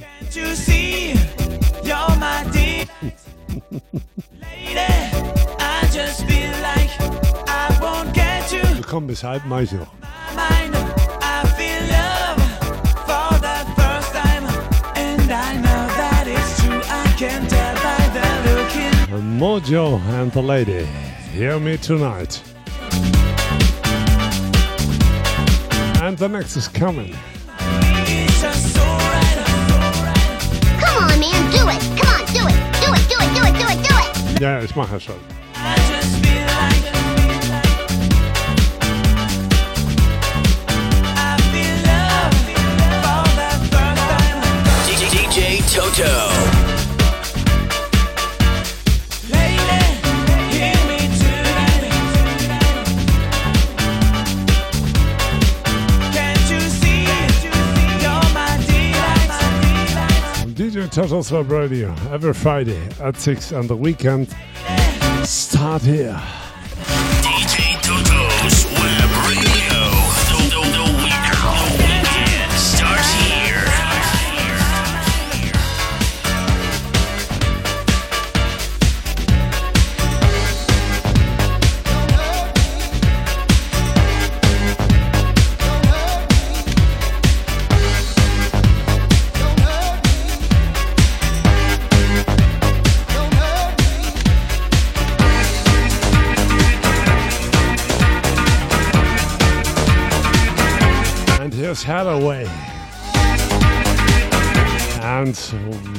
Komm, 8.88 9.06
bis 9.06 9.24
halb 9.24 9.46
mache 9.46 9.62
ich 9.62 9.72
noch. 9.72 9.92
mind. 10.34 10.74
I 11.22 11.46
feel 11.56 11.82
love 11.96 12.40
for 13.08 13.30
the 13.46 13.58
first 13.76 14.12
time, 14.12 14.44
and 14.96 15.30
I 15.30 15.71
Mojo 19.42 20.00
and 20.20 20.30
the 20.30 20.40
lady. 20.40 20.86
Hear 21.32 21.58
me 21.58 21.76
tonight. 21.76 22.40
And 26.00 26.16
the 26.16 26.28
next 26.28 26.54
is 26.54 26.68
coming. 26.68 27.12
it's 28.06 28.40
just 28.40 28.72
so 28.72 28.84
right. 28.84 29.38
Come 30.78 30.96
on, 31.02 31.18
man, 31.18 31.50
do 31.50 31.68
it. 31.74 31.82
Come 31.98 32.14
on, 32.14 32.24
do 32.32 32.46
it. 32.46 32.54
Do 32.82 32.88
it, 32.94 33.02
do 33.10 33.18
it, 33.18 33.30
do 33.34 33.42
it, 33.42 33.54
do 33.58 33.66
it, 33.66 33.78
do 33.88 33.94
it. 33.98 34.40
Ja, 34.40 34.62
ich 34.62 34.76
mache 34.76 34.92
ja 34.92 35.00
schon. 35.00 35.16
I 46.04 46.61
DJ 60.82 60.90
Turtles 60.90 61.30
Web 61.30 61.48
Radio 61.48 61.94
every 62.10 62.34
Friday 62.34 62.88
at 63.00 63.16
6 63.16 63.52
and 63.52 63.68
the 63.68 63.76
weekend 63.76 64.28
start 65.22 65.82
here. 65.82 66.20
DJ 67.22 67.80
Toto's 67.82 68.71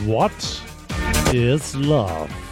what 0.06 0.62
is 1.34 1.76
love? 1.76 2.43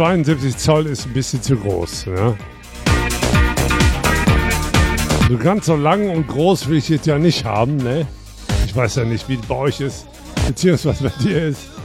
72 0.00 0.56
Zoll 0.56 0.86
ist 0.86 1.04
ein 1.04 1.12
bisschen 1.12 1.42
zu 1.42 1.56
groß. 1.56 2.06
Ja? 2.06 2.34
So 5.28 5.36
ganz 5.36 5.66
so 5.66 5.76
lang 5.76 6.08
und 6.08 6.26
groß 6.26 6.68
will 6.68 6.78
ich 6.78 6.88
jetzt 6.88 7.06
ja 7.06 7.18
nicht 7.18 7.44
haben. 7.44 7.76
Ne? 7.76 8.06
Ich 8.64 8.74
weiß 8.74 8.94
ja 8.94 9.04
nicht, 9.04 9.28
wie 9.28 9.34
es 9.34 9.42
bei 9.42 9.56
euch 9.56 9.82
ist, 9.82 10.06
beziehungsweise 10.46 11.04
bei 11.04 11.22
dir 11.22 11.48
ist. 11.48 11.79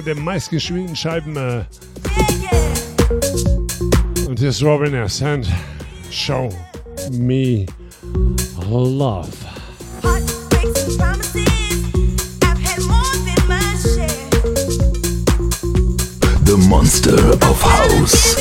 Einer 0.00 0.14
der 0.14 0.22
meistgespielten 0.22 0.96
Scheiben. 0.96 1.36
Äh, 1.36 1.64
und 4.26 4.38
hier 4.38 4.48
ist 4.48 4.62
Robin 4.62 4.94
S. 4.94 5.22
and 5.22 5.46
Show 6.10 6.48
Me 7.10 7.66
Love. 8.70 9.28
The 16.44 16.56
monster 16.56 17.34
of 17.34 17.62
house. 17.62 18.36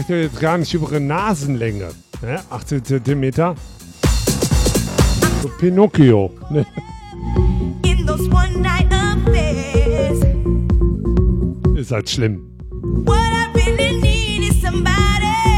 Ich 0.00 0.08
jetzt 0.08 0.40
gar 0.40 0.56
nicht 0.56 0.72
über 0.72 0.98
Nasenlänge. 0.98 1.90
Ne? 2.22 2.40
18 2.48 2.84
Zentimeter. 2.84 3.54
So 5.42 5.48
Pinocchio. 5.58 6.30
Ne? 6.50 6.66
Ist 11.76 11.92
halt 11.92 12.08
schlimm. 12.08 12.50
What 13.04 13.18
I 13.18 13.46
really 13.54 14.00
need 14.00 14.50
is 14.50 14.60
somebody 14.62 15.49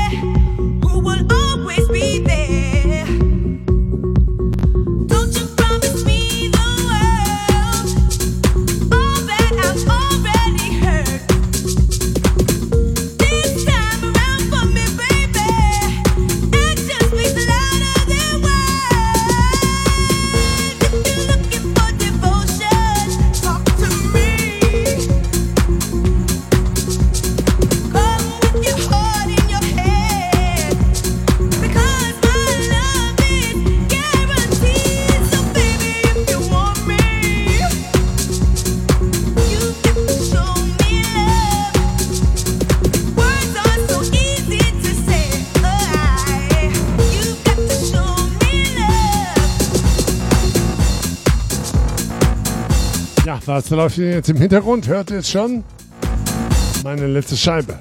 was 53.54 53.68
läuft 53.68 53.98
jetzt 53.98 54.30
im 54.30 54.38
Hintergrund? 54.38 54.88
Hört 54.88 55.10
ihr 55.10 55.18
es 55.18 55.30
schon? 55.30 55.62
Meine 56.82 57.06
letzte 57.06 57.36
Scheibe. 57.36 57.78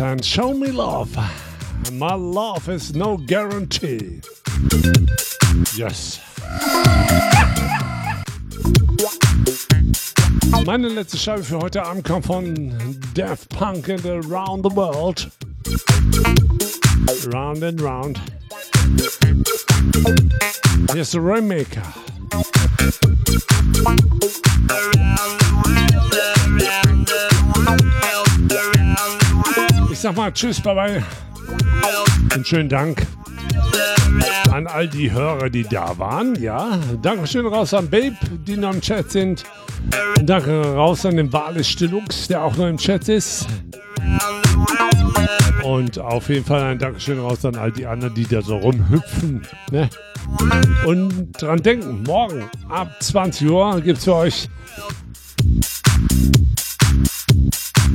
Robin 0.00 0.12
and 0.12 0.24
Show 0.24 0.52
Me 0.52 0.72
Love. 0.72 1.16
My 1.92 2.14
love 2.14 2.68
is 2.68 2.94
no 2.94 3.16
guarantee. 3.16 4.20
Yes. 5.76 6.20
Meine 10.64 10.88
letzte 10.88 11.16
Scheibe 11.18 11.44
für 11.44 11.58
heute 11.58 11.84
Abend 11.84 12.04
kommt 12.04 12.26
von 12.26 12.98
Daft 13.14 13.48
Punk 13.50 13.88
and 13.88 14.04
Around 14.06 14.64
the 14.64 14.74
World. 14.74 15.30
Round 17.32 17.62
and 17.62 17.80
round. 17.80 18.20
Hier 20.92 21.02
ist 21.02 21.14
der 21.14 21.24
Rainmaker. 21.24 21.82
Ich 27.76 28.13
sag 30.04 30.16
mal 30.16 30.30
Tschüss, 30.30 30.60
bye 30.60 30.74
bye. 30.74 31.02
Und 32.34 32.46
schönen 32.46 32.68
Dank 32.68 33.06
an 34.52 34.66
all 34.66 34.86
die 34.86 35.10
Hörer, 35.10 35.48
die 35.48 35.62
da 35.62 35.96
waren. 35.96 36.34
Ja, 36.42 36.78
Dankeschön 37.00 37.46
raus 37.46 37.72
an 37.72 37.88
Babe, 37.88 38.14
die 38.46 38.58
noch 38.58 38.74
im 38.74 38.82
Chat 38.82 39.10
sind. 39.10 39.44
Danke 40.22 40.74
raus 40.74 41.06
an 41.06 41.16
den 41.16 41.32
Wales 41.32 41.66
Stilux, 41.66 42.28
der 42.28 42.44
auch 42.44 42.54
noch 42.58 42.66
im 42.66 42.76
Chat 42.76 43.08
ist. 43.08 43.46
Und 45.62 45.98
auf 45.98 46.28
jeden 46.28 46.44
Fall 46.44 46.62
ein 46.64 46.78
Dankeschön 46.78 47.18
raus 47.18 47.42
an 47.46 47.56
all 47.56 47.72
die 47.72 47.86
anderen, 47.86 48.12
die 48.12 48.26
da 48.26 48.42
so 48.42 48.58
rumhüpfen. 48.58 49.40
Ne? 49.70 49.88
Und 50.84 51.32
dran 51.40 51.62
denken, 51.62 52.02
morgen 52.02 52.44
ab 52.68 52.94
20 53.00 53.48
Uhr 53.48 53.80
gibt 53.80 53.96
es 53.96 54.04
für 54.04 54.16
euch 54.16 54.50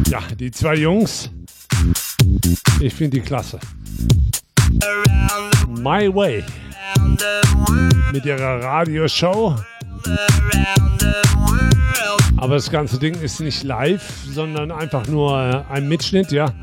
ja, 0.09 0.21
die 0.39 0.49
zwei 0.49 0.73
Jungs. 0.73 1.29
Ich 2.79 2.93
finde 2.93 3.17
die 3.17 3.23
klasse. 3.23 3.59
My 5.67 6.13
Way 6.13 6.43
mit 8.11 8.25
ihrer 8.25 8.63
Radioshow 8.63 9.55
Aber 12.37 12.55
das 12.55 12.71
ganze 12.71 12.97
Ding 12.97 13.19
ist 13.21 13.41
nicht 13.41 13.63
live, 13.63 14.01
sondern 14.31 14.71
einfach 14.71 15.07
nur 15.07 15.37
äh, 15.37 15.73
ein 15.73 15.87
Mitschnitt, 15.89 16.31
ja. 16.31 16.53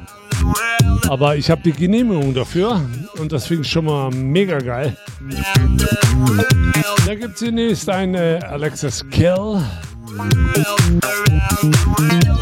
Aber 1.09 1.37
ich 1.37 1.51
habe 1.51 1.61
die 1.62 1.72
Genehmigung 1.72 2.34
dafür 2.34 2.80
und 3.18 3.30
das 3.30 3.47
finde 3.47 3.62
ich 3.62 3.70
schon 3.70 3.84
mal 3.84 4.11
mega 4.11 4.59
geil. 4.59 4.97
Da 7.07 7.14
gibt 7.14 7.34
es 7.34 7.41
zunächst 7.41 7.89
eine 7.91 8.41
Alexis 8.49 9.05
Kill 9.11 9.62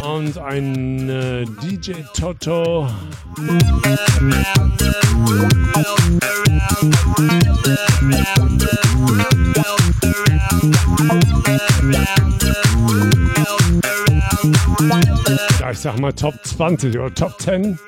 und 0.03 0.39
ein 0.39 1.09
äh, 1.09 1.45
DJ 1.63 1.93
Toto. 2.15 2.89
Ja, 15.61 15.71
ich 15.71 15.79
sag 15.79 15.99
mal 15.99 16.13
Top 16.13 16.35
20 16.45 16.99
oder 16.99 17.15
Top 17.15 17.41
10. 17.41 17.79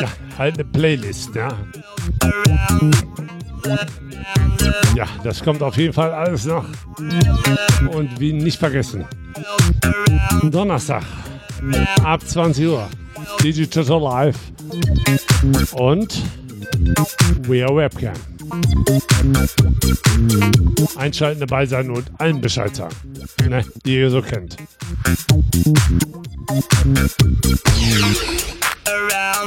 Ja, 0.00 0.08
halt 0.38 0.54
eine 0.54 0.64
Playlist, 0.64 1.34
ja. 1.34 1.48
Ja, 4.94 5.06
das 5.22 5.42
kommt 5.42 5.62
auf 5.62 5.76
jeden 5.76 5.92
Fall 5.92 6.12
alles 6.12 6.44
noch. 6.44 6.64
Und 7.92 8.20
wie 8.20 8.32
nicht 8.32 8.58
vergessen. 8.58 9.04
Donnerstag 10.42 11.04
ab 12.04 12.26
20 12.26 12.66
Uhr. 12.66 12.88
Digital 13.42 14.00
Live. 14.00 14.38
Und 15.72 16.22
We 17.42 17.64
are 17.64 17.76
Webcam. 17.76 18.14
Einschalten 20.96 21.40
dabei 21.40 21.66
sein 21.66 21.90
und 21.90 22.10
allen 22.18 22.40
Bescheid 22.40 22.74
sagen. 22.74 22.94
Ne, 23.48 23.64
die 23.84 23.96
ihr 23.96 24.10
so 24.10 24.22
kennt. 24.22 24.56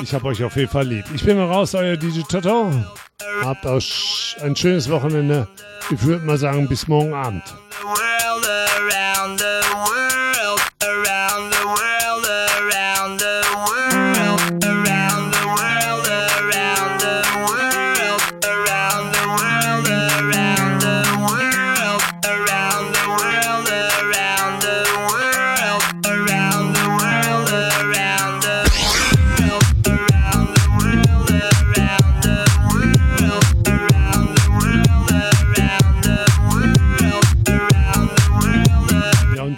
Ich 0.01 0.13
hab 0.13 0.23
euch 0.23 0.43
auf 0.43 0.55
jeden 0.55 0.69
Fall 0.69 0.88
lieb. 0.88 1.05
Ich 1.13 1.23
bin 1.23 1.38
mal 1.38 1.47
raus, 1.47 1.73
euer 1.75 1.97
DJ 1.97 2.21
Toto. 2.21 2.71
Habt 3.43 3.65
auch 3.65 3.81
ein 4.41 4.55
schönes 4.55 4.89
Wochenende. 4.89 5.47
Ich 5.89 6.01
würde 6.03 6.25
mal 6.25 6.38
sagen, 6.38 6.67
bis 6.67 6.88
morgen 6.88 7.13
Abend. 7.13 7.43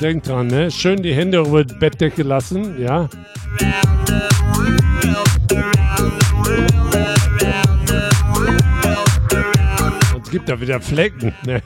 Denkt 0.06 0.28
dran, 0.28 0.46
ne? 0.46 0.70
Schön 0.70 1.02
die 1.02 1.16
Hände 1.16 1.40
über 1.40 1.64
die 1.64 1.74
Bettdecke 1.74 2.22
lassen, 2.22 2.80
ja? 2.80 3.10
Es 10.24 10.30
gibt 10.30 10.48
da 10.48 10.62
wieder 10.62 10.80
Flecken, 10.80 11.34
ne? 11.44 11.60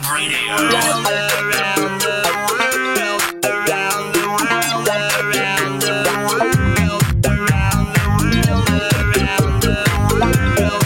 Web 0.00 0.12
radio. 0.12 0.38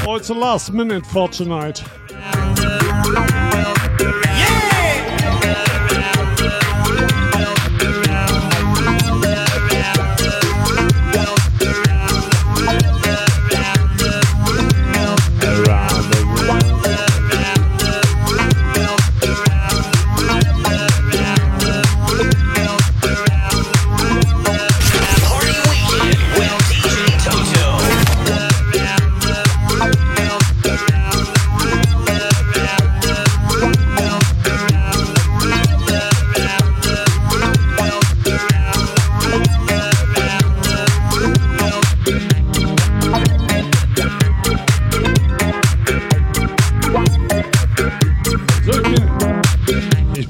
Oh, 0.06 0.16
it's 0.16 0.28
the 0.28 0.34
last 0.34 0.72
minute 0.72 1.04
for 1.06 1.28
tonight. 1.28 1.82
Around 2.10 2.94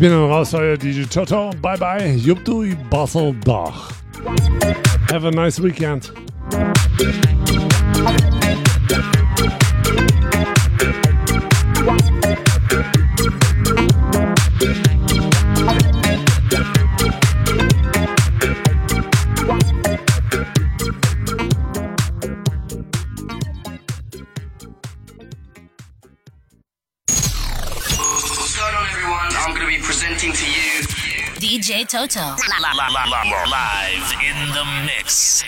bin 0.04 0.12
dann 0.12 0.30
raus, 0.30 0.52
euer 0.52 0.76
DJ 0.76 1.04
Toto. 1.04 1.48
Bye 1.62 1.78
bye. 1.78 2.14
Jubdu 2.16 2.76
Basel 2.90 3.34
Dach. 3.42 3.90
Have 5.10 5.26
a 5.26 5.30
nice 5.30 5.58
weekend. 5.58 6.12
Toto. 31.94 32.34
Live 33.46 34.12
in 34.20 34.52
the 34.52 34.64
mix. 34.84 35.44